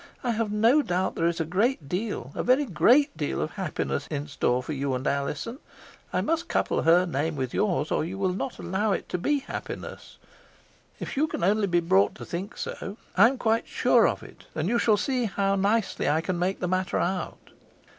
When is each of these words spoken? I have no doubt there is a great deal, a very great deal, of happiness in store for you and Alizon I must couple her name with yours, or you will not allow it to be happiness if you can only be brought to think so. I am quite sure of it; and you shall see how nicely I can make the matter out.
I 0.23 0.31
have 0.31 0.51
no 0.51 0.81
doubt 0.81 1.13
there 1.13 1.27
is 1.27 1.39
a 1.39 1.45
great 1.45 1.87
deal, 1.87 2.31
a 2.33 2.41
very 2.41 2.65
great 2.65 3.15
deal, 3.15 3.39
of 3.39 3.51
happiness 3.51 4.07
in 4.07 4.25
store 4.27 4.63
for 4.63 4.73
you 4.73 4.95
and 4.95 5.05
Alizon 5.05 5.59
I 6.11 6.21
must 6.21 6.47
couple 6.47 6.81
her 6.81 7.05
name 7.05 7.35
with 7.35 7.53
yours, 7.53 7.91
or 7.91 8.03
you 8.03 8.17
will 8.17 8.33
not 8.33 8.57
allow 8.57 8.93
it 8.93 9.07
to 9.09 9.19
be 9.19 9.41
happiness 9.41 10.17
if 10.99 11.15
you 11.15 11.27
can 11.27 11.43
only 11.43 11.67
be 11.67 11.81
brought 11.81 12.15
to 12.15 12.25
think 12.25 12.57
so. 12.57 12.97
I 13.15 13.27
am 13.27 13.37
quite 13.37 13.67
sure 13.67 14.07
of 14.07 14.23
it; 14.23 14.45
and 14.55 14.67
you 14.67 14.79
shall 14.79 14.97
see 14.97 15.25
how 15.25 15.53
nicely 15.53 16.09
I 16.09 16.19
can 16.21 16.39
make 16.39 16.61
the 16.61 16.67
matter 16.67 16.97
out. 16.97 17.51